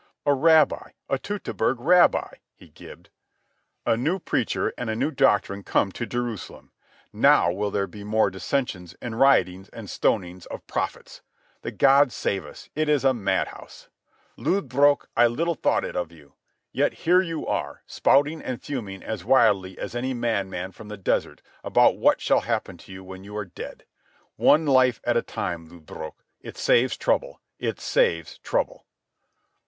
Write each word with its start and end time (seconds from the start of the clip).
"A 0.25 0.33
rabbi, 0.33 0.93
a 1.11 1.19
Teutoberg 1.19 1.79
rabbi!" 1.79 2.37
he 2.55 2.69
gibed. 2.69 3.11
"A 3.85 3.95
new 3.95 4.17
preacher 4.17 4.73
and 4.75 4.89
a 4.89 4.95
new 4.95 5.11
doctrine 5.11 5.61
come 5.61 5.91
to 5.91 6.07
Jerusalem. 6.07 6.71
Now 7.13 7.51
will 7.51 7.69
there 7.69 7.85
be 7.85 8.03
more 8.03 8.31
dissensions, 8.31 8.95
and 8.99 9.19
riotings, 9.19 9.69
and 9.69 9.87
stonings 9.87 10.47
of 10.47 10.65
prophets. 10.65 11.21
The 11.61 11.69
gods 11.69 12.15
save 12.15 12.47
us, 12.47 12.67
it 12.73 12.89
is 12.89 13.05
a 13.05 13.13
mad 13.13 13.49
house. 13.49 13.89
Lodbrog, 14.37 15.05
I 15.15 15.27
little 15.27 15.53
thought 15.53 15.85
it 15.85 15.95
of 15.95 16.11
you. 16.11 16.33
Yet 16.71 16.93
here 17.05 17.21
you 17.21 17.45
are, 17.45 17.83
spouting 17.85 18.41
and 18.41 18.59
fuming 18.59 19.03
as 19.03 19.23
wildly 19.23 19.77
as 19.77 19.93
any 19.95 20.15
madman 20.15 20.71
from 20.71 20.87
the 20.87 20.97
desert 20.97 21.43
about 21.63 21.95
what 21.97 22.19
shall 22.19 22.39
happen 22.41 22.75
to 22.79 22.91
you 22.91 23.03
when 23.03 23.23
you 23.23 23.37
are 23.37 23.45
dead. 23.45 23.85
One 24.35 24.65
life 24.65 24.99
at 25.03 25.15
a 25.15 25.21
time, 25.21 25.69
Lodbrog. 25.69 26.15
It 26.39 26.57
saves 26.57 26.97
trouble. 26.97 27.39
It 27.59 27.79
saves 27.79 28.39
trouble." 28.39 28.87